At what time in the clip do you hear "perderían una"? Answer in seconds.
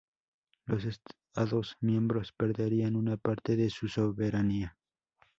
2.35-3.17